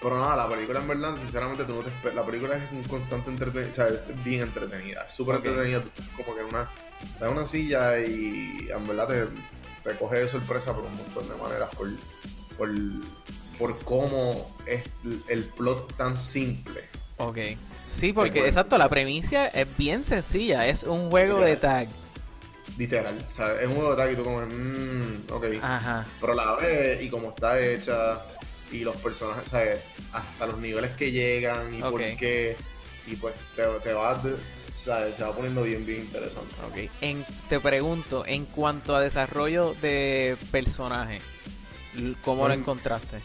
[0.02, 3.30] Pero nada, la película en verdad, sinceramente, tú no te La película es un constante
[3.32, 5.82] entretenida, o sea, es bien entretenida, súper entretenida.
[5.82, 6.70] Tú estás como que en una,
[7.20, 11.36] en una silla y en verdad te, te coge de sorpresa por un montón de
[11.36, 11.90] maneras, por,
[12.58, 12.70] por,
[13.58, 14.84] por cómo es
[15.30, 16.84] el- plot tan simple.
[17.18, 17.38] Ok.
[17.90, 21.88] Sí, porque exacto, la premisa es bien sencilla, es un juego de tag.
[22.78, 25.46] Literal, o sea, es un juego de tag y tú como, mmm, ok.
[25.64, 26.06] Ajá.
[26.22, 28.22] Pero la ves y cómo está hecha
[28.72, 29.82] y los personajes, ¿sabes?
[30.14, 32.56] Hasta los niveles que llegan y por qué.
[33.06, 34.20] Y pues te, te vas,
[34.74, 35.16] ¿sabes?
[35.16, 36.54] Se va poniendo bien, bien interesante.
[36.68, 36.92] Ok.
[37.02, 41.22] En, te pregunto, en cuanto a desarrollo de personaje,
[42.24, 43.20] ¿cómo lo encontraste?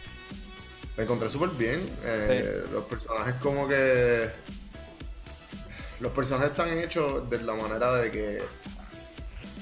[0.95, 1.81] Me encontré súper bien.
[2.03, 4.29] eh, Los personajes como que...
[5.99, 8.41] Los personajes están hechos de la manera de que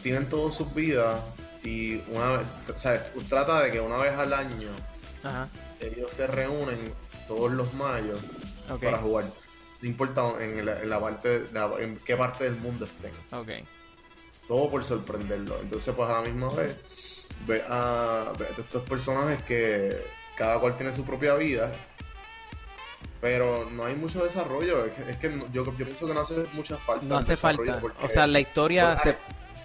[0.02, 1.20] tienen todas sus vidas
[1.64, 3.02] y una vez, ¿sabes?
[3.30, 4.70] Trata de que una vez al año
[5.24, 5.50] Ajá.
[5.80, 6.80] ellos se reúnen
[7.28, 8.20] todos los mayos
[8.86, 9.26] para jugar.
[9.82, 13.12] No importa en la, en la parte, la- en qué parte del mundo estén.
[14.48, 15.58] Todo por sorprenderlo.
[15.62, 16.78] Entonces, pues a la misma vez,
[17.48, 20.04] ve a, ve a estos personajes que
[20.36, 21.72] cada cual tiene su propia vida.
[23.20, 24.86] Pero no hay mucho desarrollo.
[24.86, 27.06] Es que, es que no- yo, yo pienso que no hace mucha falta.
[27.06, 27.80] No hace falta.
[28.02, 29.16] O sea, la historia se,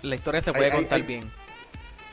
[0.02, 1.30] la historia se puede hay- contar hay- bien.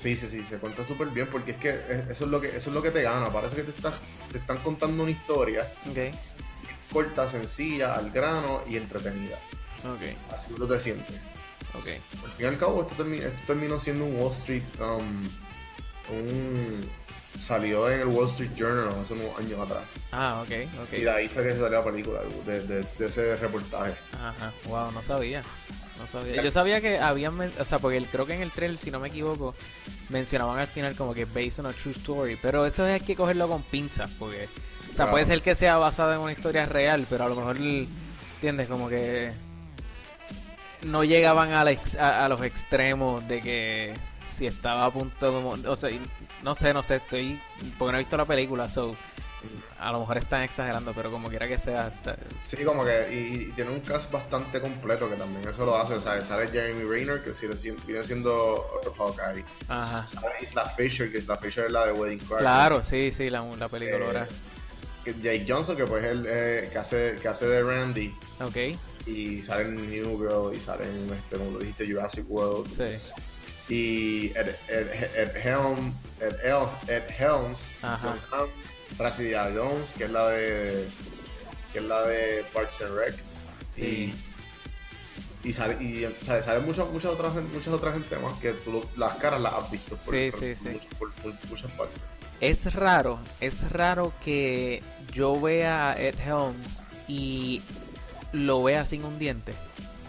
[0.03, 2.49] Sí, sí, sí, se cuenta súper bien porque es que es- eso es lo que
[2.49, 3.29] eso es lo que te gana.
[3.31, 3.93] Parece que te, estás,
[4.33, 6.13] te están contando una historia Ok.
[6.91, 9.37] corta, sencilla, al grano y entretenida.
[9.85, 10.33] Ok.
[10.35, 11.15] Así tú te sientes.
[11.73, 11.87] Ok.
[11.87, 14.63] Al fin y al cabo, esto, termi- esto terminó siendo un Wall Street.
[14.81, 15.29] um,
[16.13, 16.89] un,
[17.39, 19.83] salió en el Wall Street Journal hace unos años atrás.
[20.11, 20.51] Ah, ok.
[20.83, 20.93] Ok.
[20.97, 23.95] Y de ahí fue que salió la película, de, de- de ese reportaje.
[24.21, 25.41] Ajá, wow, no sabía.
[25.99, 26.41] No sabía.
[26.41, 28.99] Yo sabía que habían, o sea, porque el- creo que en el trailer, si no
[28.99, 29.55] me equivoco,
[30.09, 33.47] mencionaban al final como que based on a true story, pero eso hay que cogerlo
[33.47, 34.47] con pinzas, porque,
[34.91, 37.57] o sea, puede ser que sea basada en una historia real, pero a lo mejor,
[37.57, 38.67] ¿entiendes?
[38.67, 39.31] Como que
[40.85, 45.31] no llegaban a, la ex- a, a los extremos de que si estaba a punto
[45.31, 45.89] como, o sea,
[46.43, 47.39] no sé, no sé, estoy
[47.77, 48.95] porque no he visto la película, so
[49.79, 53.07] a lo mejor están exagerando, pero como quiera que sea, está- Sí, como que.
[53.13, 55.95] Y, y tiene un cast bastante completo que también eso lo hace.
[55.95, 57.53] O sea, sale Jeremy Rayner, que sigue
[57.85, 58.65] viene siendo
[58.97, 59.43] Hawkeye.
[59.67, 60.07] ajá.
[60.07, 62.39] Sale Isla Fisher, que Isla Fisher es la de Wedding Crashers.
[62.41, 64.27] Claro, sí, sí, la, la película
[65.05, 68.15] Eh, Jake Johnson, que pues él eh, que hace que hace de Randy.
[68.39, 68.55] Ok,
[69.05, 72.69] Y sale en New Girl y sale en, este, como lo dijiste, Jurassic World.
[72.69, 72.97] sí.
[73.73, 77.75] Y Ed, Ed, Ed, Helm, Ed, El- Ed Helms,
[78.99, 80.87] Rashida Jones, que es la de
[81.71, 83.15] que es la de Parks and Rec.
[83.67, 84.13] Sí.
[85.43, 89.15] Y, y sale, y sale muchas, muchas otras muchas otras gente más que tú las
[89.15, 90.69] caras las has visto por, Sí, por- sí, sí.
[90.69, 91.99] mucho- por- por muchas partes.
[92.41, 97.61] Es raro, es raro que yo vea a Ed Helms y
[98.33, 99.53] lo vea sin un diente,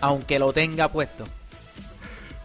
[0.03, 1.25] aunque lo tenga puesto.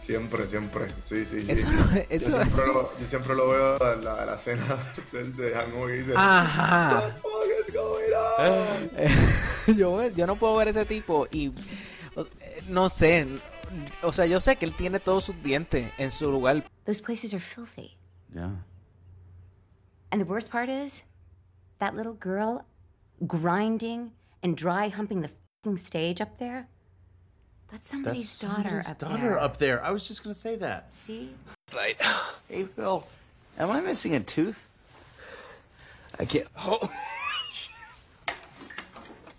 [0.10, 0.88] Siempre, siempre.
[1.04, 1.52] Sí, sí, sí.
[1.52, 1.78] Eso, yo,
[2.10, 4.66] eso, siempre eso- lo, yo siempre lo veo en la, en la escena
[5.12, 6.96] de, de Hangover que dice Ajá.
[6.96, 8.14] What the fuck is going
[9.68, 11.54] on?" yo, yo no puedo ver ese tipo y
[12.70, 13.28] no sé,
[14.02, 16.64] o sea, yo sé que él tiene todos sus dientes en su lugar.
[16.86, 17.96] Those places are filthy.
[18.34, 18.50] Yeah.
[20.12, 21.04] And the worst part is,
[21.78, 22.66] that little girl
[23.28, 25.30] grinding and dry humping the
[25.64, 26.68] fing stage up there.
[27.72, 29.40] That's somebody's That's daughter somebody's up daughter there.
[29.40, 29.84] up there.
[29.84, 30.94] I was just gonna say that.
[30.96, 31.30] See?
[32.50, 33.06] Hey, Phil,
[33.60, 34.60] am I missing a tooth?
[36.20, 36.48] I can't.
[36.58, 36.90] Oh.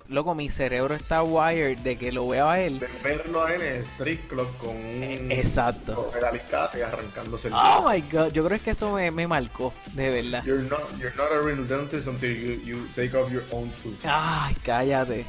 [0.08, 2.80] Loco, mi cerebro está wired de que lo veo a él.
[2.80, 5.94] de verlo a él en el street club con un Exacto.
[5.94, 9.28] con el alicate y arrancándose el Oh my god, yo creo que eso me, me
[9.28, 10.44] marcó, de verdad.
[10.44, 14.04] You're not you're not a real dentist until you, you take off your own tooth.
[14.04, 15.26] Ay, cállate.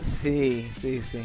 [0.00, 1.24] Sí, sí, sí.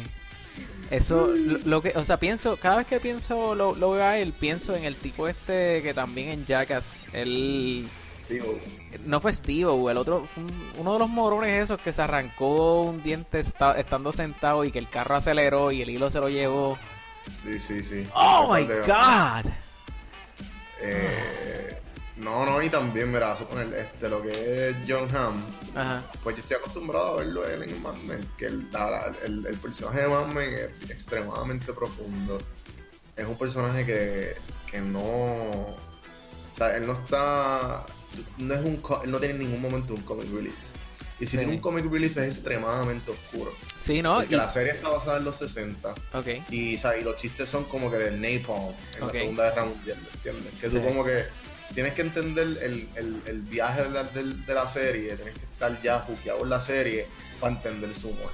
[0.90, 4.18] Eso, lo, lo que, o sea, pienso, cada vez que pienso, lo, lo veo a
[4.18, 7.88] él, pienso en el tipo este que también en Jackass, él,
[8.28, 8.58] Digo,
[9.04, 12.82] no fue Steve, el otro, fue un- uno de los morones esos que se arrancó
[12.82, 16.28] un diente esta- estando sentado y que el carro aceleró y el hilo se lo
[16.28, 16.76] llevó.
[17.42, 18.06] sí, sí, sí.
[18.14, 19.50] Oh my god.
[20.82, 21.75] Eh,
[22.16, 24.30] no, no, y también, mira, vas a poner este, lo que
[24.70, 25.42] es John Hamm.
[25.74, 26.02] Ajá.
[26.22, 29.56] Pues yo estoy acostumbrado a verlo él en Mad Men, que el, la- el, el
[29.58, 32.38] personaje de Mad Men es extremadamente profundo.
[33.16, 34.34] Es un personaje que,
[34.70, 35.02] que no...
[35.04, 35.76] O
[36.56, 37.84] sea, él no está...
[38.38, 40.54] No es un, él no tiene en ningún momento un comic relief.
[41.18, 41.36] Y si Sí.
[41.38, 43.52] tiene un comic relief es extremadamente oscuro.
[43.78, 44.16] Sí, ¿no?
[44.16, 46.26] Porque Y- la serie está basada en los 60 ok.
[46.50, 49.12] y, o sea, y los chistes son como que del napalm en Ok.
[49.14, 50.60] la Segunda Guerra Mundial, ¿me ¿entiendes?
[50.60, 50.76] Que Sí.
[50.78, 51.24] tú como que
[51.74, 55.44] tienes que entender el, el, el viaje de la, del- de la serie, tienes que
[55.44, 57.06] estar ya juqueado en la serie
[57.40, 58.30] para entender su humor.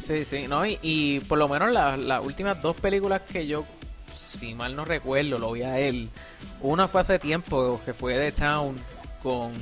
[0.00, 3.64] Sí, sí, no, y, y por lo menos la- las últimas dos películas que yo,
[4.10, 6.08] si mal no recuerdo, lo vi a él.
[6.60, 8.76] Una fue hace tiempo, que fue The Town
[9.22, 9.52] con.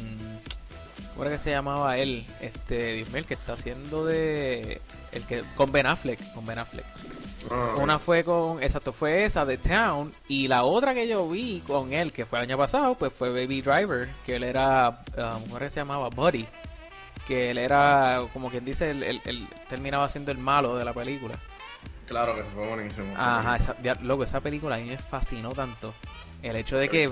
[1.12, 2.24] ¿Cómo era que se llamaba él?
[2.40, 4.80] Este, Dios mío, el que está haciendo de.
[5.12, 6.86] El que, con Ben Affleck, con Ben Affleck.
[7.50, 11.60] Ah, Una fue con, exacto, fue esa, The Town, y la otra que yo vi
[11.66, 15.40] con él, que fue el año pasado, pues fue Baby Driver, que él era, um,
[15.42, 16.08] ¿cómo era que se llamaba?
[16.10, 16.46] Buddy,
[17.26, 20.92] que él era, como quien dice, él, él- él terminaba siendo el malo de la
[20.92, 21.34] película.
[22.06, 23.14] Claro que fue buenísimo.
[23.16, 25.94] Ajá, esa, ya, loco, esa película a mí me fascinó tanto.
[26.42, 27.08] El hecho de que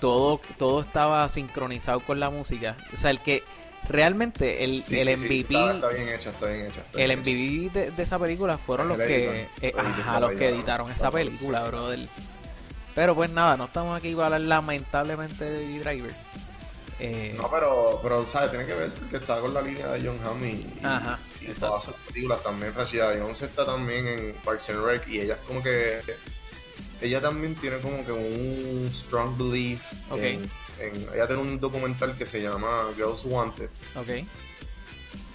[0.00, 2.76] todo, todo estaba sincronizado con la música.
[2.92, 3.42] O sea, el que
[3.88, 5.54] realmente el, Sí, el sí, sí, MVP...
[5.54, 7.20] está, está bien hecha, está bien está El bien.
[7.20, 11.64] MVP de, de esa película fueron los que, eh, ajá, los que editaron esa película,
[11.64, 12.08] brother.
[12.94, 16.12] Pero pues nada, no estamos aquí para hablar lamentablemente de Baby Driver.
[17.00, 18.50] Eh, No, pero, pero, ¿sabes?
[18.50, 21.18] Tiene que ver porque está con la línea de John Hamm y, Ajá,
[21.58, 22.40] todas sus películas.
[22.44, 26.00] También Rashida Jones está también en Parks and Rec y ella es como que...
[27.00, 30.20] Ella también tiene como que un strong belief Ok.
[30.20, 34.26] en, en- Ella tiene un documental que se llama Girls Wanted ok,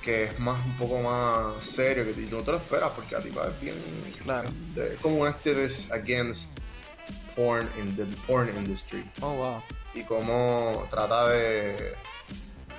[0.01, 3.15] que es más un poco más serio que y tú no te lo esperas porque
[3.15, 3.75] a ti va es bien
[4.23, 4.49] Claro.
[4.75, 6.57] es como un activist against
[7.35, 9.63] porn in the porn industry oh wow.
[9.93, 11.93] y cómo trata de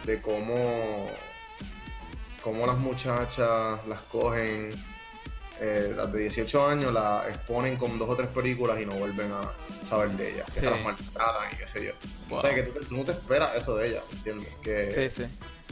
[0.07, 1.09] de cómo
[2.43, 4.71] cómo las muchachas las cogen
[5.61, 9.31] eh, las de 18 años las exponen con dos o tres películas y no vuelven
[9.33, 9.43] a
[9.87, 10.67] saber de ellas que Sí.
[10.67, 11.93] las maltratan y qué sé yo
[12.29, 12.39] Wow.
[12.39, 14.49] o sea que tú, tú no te esperas eso de ellas ¿entiendes?
[14.63, 15.29] que Sí, sí.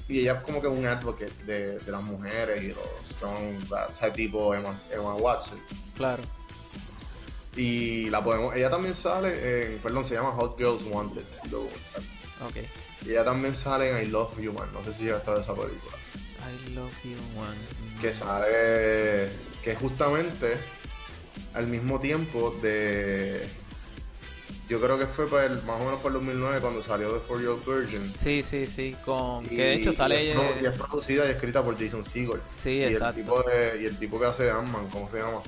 [0.09, 2.79] y ella es como que un advocate de, de las mujeres y los
[3.11, 3.57] strong
[3.93, 5.61] sea, tipo Emma, Emma Watson.
[5.97, 6.23] Claro.
[7.57, 11.23] Y la podemos, ella también sale en, perdón, se llama Hot Girls Wanted.
[12.47, 12.57] Ok.
[13.05, 15.41] Y ella también sale en I Love You Man, no sé si ya está de
[15.41, 15.97] esa película.
[16.67, 17.57] I love you, one.
[18.01, 19.29] que sale
[19.63, 20.57] que justamente
[21.55, 23.49] al mismo tiempo de
[24.69, 27.21] yo creo que fue para el, más o menos por el 2009 cuando salió The
[27.21, 30.45] For Your Virgin Sí, sí, sí, con Y- que de hecho sale y es, pro-
[30.61, 33.19] y eh, es producida y escrita por Jason Segel Sí, y exacto.
[33.21, 35.41] el tipo de- y el tipo que hace Ant-Man ¿cómo se llama?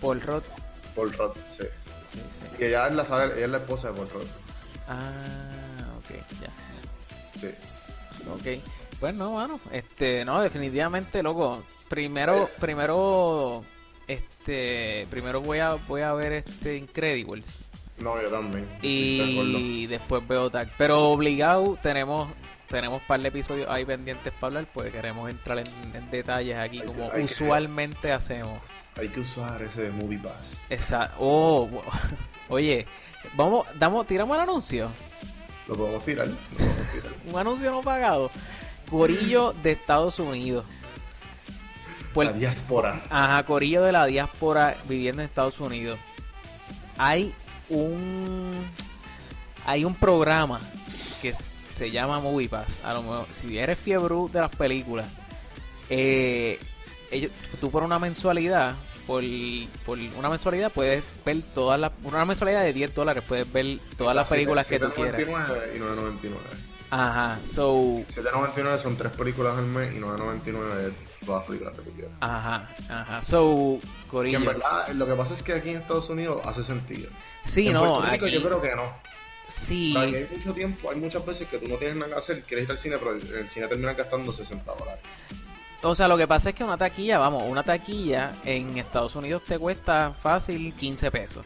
[0.00, 0.44] Paul Roth.
[0.94, 1.64] Paul Rudd sí
[2.04, 2.56] Sí, sí.
[2.62, 4.26] y ella es la ella es la esposa de Paul Rudd
[4.88, 7.40] Ah, ok, ya.
[7.40, 7.48] sí
[8.32, 8.62] Ok.
[8.98, 9.60] Pues no, mano.
[9.70, 11.62] Este, no, definitivamente, loco.
[11.88, 13.62] Primero, primero,
[14.08, 17.68] este, primero voy a, voy a ver este Incredibles.
[17.98, 18.68] No yo también.
[18.82, 20.68] Y después veo Tag.
[20.78, 22.28] Pero obligado tenemos,
[22.68, 26.56] tenemos un par de episodios ahí pendientes para hablar, pues queremos entrar en, en detalles
[26.58, 28.60] aquí Hay como que- usualmente hacemos.
[28.98, 31.68] hay que usar ese Movie Pass Esa, oh,
[32.48, 32.86] oye,
[33.34, 34.88] vamos, damos, tiramos el anuncio.
[35.68, 37.12] lo podemos tirar, lo podemos tirar.
[37.32, 38.30] Un anuncio no pagado.
[38.90, 40.64] Corillo de Estados Unidos.
[42.14, 45.98] Puer- la diáspora Ajá, Corillo de la diáspora viviendo en Estados Unidos.
[46.98, 47.34] Hay
[47.68, 48.70] un
[49.66, 50.60] hay un programa
[51.20, 52.80] que se llama Movie Pass.
[52.84, 55.06] A lo mejor, si eres fiebre de las películas,
[55.90, 56.58] eh,
[57.10, 58.74] ellos, tú por una mensualidad,
[59.06, 59.22] por,
[59.84, 64.14] por una mensualidad puedes ver todas las, una mensualidad de 10 dólares puedes ver todas
[64.16, 65.20] las películas que tú quieras.
[65.20, 66.30] 7.99 y 9.99
[66.90, 67.74] Ajá, so,
[68.08, 72.12] 7.99 son tres películas al mes y 9.99 es todas las películas que tú quieras.
[72.20, 74.38] ajá, ajá, so, Que Corillo.
[74.38, 77.08] en verdad, lo que pasa es que aquí en Estados Unidos hace sentido.
[77.44, 78.82] Sí, en no, Puerto Rico aquí- yo creo que no.
[79.48, 79.94] sí.
[79.96, 82.18] O sea, que hay mucho tiempo, hay muchas veces que tú no tienes nada que
[82.18, 85.00] hacer, quieres ir al cine, pero el cine terminas gastando 60 dólares.
[85.82, 89.42] O sea, lo que pasa es que una taquilla, vamos, una taquilla en Estados Unidos
[89.46, 91.44] te cuesta fácil 15 pesos.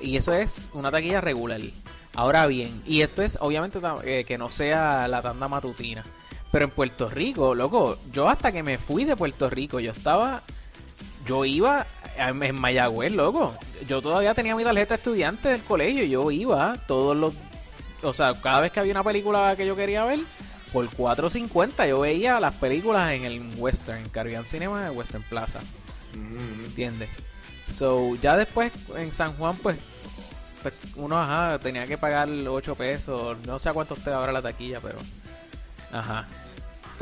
[0.00, 1.60] Y eso es una taquilla regular.
[2.14, 6.04] Ahora bien, y esto es obviamente eh, que no sea la tanda matutina.
[6.52, 10.42] Pero en Puerto Rico, loco, yo hasta que me fui de Puerto Rico, yo estaba,
[11.26, 11.86] yo iba
[12.16, 13.54] en Mayagüez, loco.
[13.88, 17.34] Yo todavía tenía mi tarjeta de estudiante del colegio, yo iba todos los,
[18.02, 20.20] o sea, cada vez que había una película que yo quería ver,
[20.74, 25.60] por 4.50 yo veía las películas en el Western, Caribbean Cinema, en Western Plaza.
[26.14, 26.64] Ujú.
[26.66, 27.08] ¿Entiendes?
[27.68, 29.78] So, ya después en San Juan, pues,
[30.62, 33.38] pues, uno, ajá, tenía que pagar 8 pesos.
[33.46, 34.98] No sé a cuánto esté ahora la taquilla, pero.
[35.90, 36.26] Ajá.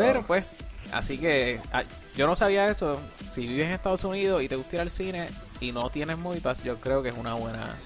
[0.00, 0.44] Pero, pues,
[0.92, 1.82] así que ah,
[2.16, 3.00] yo no sabía eso.
[3.30, 5.28] Si vives en Estados Unidos y te gusta ir al cine
[5.60, 7.76] y no tienes Movie Pass, yo creo que es una buena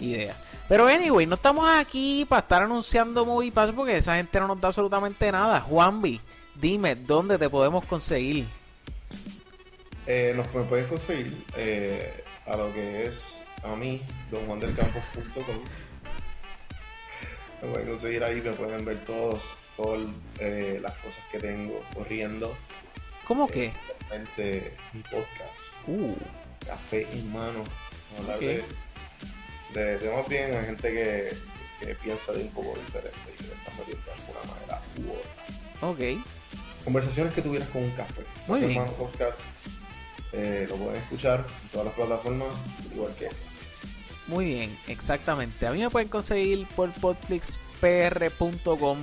[0.00, 0.34] idea.
[0.68, 4.60] Pero, anyway, no estamos aquí para estar anunciando Movie Pass porque esa gente no nos
[4.60, 5.60] da absolutamente nada.
[5.60, 6.20] Juanvi,
[6.54, 8.46] dime, ¿dónde te podemos conseguir?
[10.06, 14.00] Eh, nos me pueden conseguir eh, a lo que es a mí,
[14.30, 15.44] donjuandelcampos.com.
[17.60, 19.56] Me pueden conseguir ahí, me pueden ver todos,
[20.38, 22.54] eh, las cosas que tengo corriendo.
[23.26, 23.72] ¿Cómo que?
[24.08, 26.14] Realmente mi podcast, Uh.
[26.66, 27.62] Café en Mano.
[28.18, 28.42] Hablar Ok.
[28.42, 28.64] de,
[29.74, 31.32] de temas bien a gente que,
[31.86, 35.10] que piensa de un poco diferente y que le está metiendo de alguna manera u
[35.12, 35.30] otra.
[35.88, 36.00] Ok.
[36.84, 38.22] Conversaciones que tuvieras con un café.
[38.46, 38.74] Muy bien.
[38.76, 39.40] Mano Podcast
[40.32, 42.48] eh, lo pueden escuchar en todas las plataformas,
[42.94, 43.28] igual que
[44.26, 45.66] Muy bien, exactamente.
[45.66, 49.02] A mí me pueden conseguir por podflixpr.com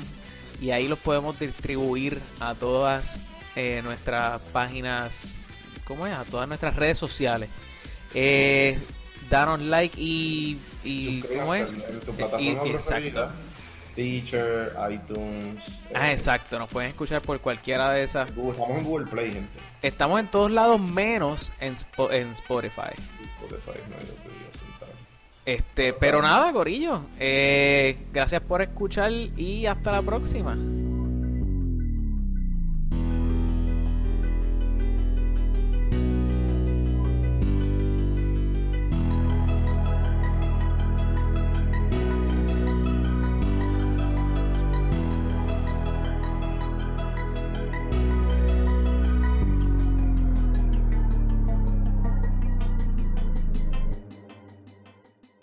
[0.62, 3.22] y ahí los podemos distribuir a todas
[3.56, 5.46] eh, nuestras páginas,
[5.86, 6.14] ¿cómo es?
[6.14, 7.50] A todas nuestras redes sociales.
[8.14, 8.78] Eh,
[9.30, 11.68] danos like y, y ¿cómo es?
[11.68, 13.08] en tu Eh, plataforma y- preferida.
[13.08, 13.30] exacto.
[13.92, 15.80] Stitcher, iTunes.
[15.94, 18.28] Ah, eh, exacto, nos pueden escuchar por cualquiera de esas.
[18.30, 19.58] Estamos en Google Play, gente.
[19.82, 22.92] Estamos en todos lados menos en, Spo- en Spotify.
[23.42, 24.45] Spotify, no que diga, sentar.
[25.46, 27.02] Este, pero nada, Corillo.
[27.20, 30.58] Eh, gracias por escuchar y hasta la próxima.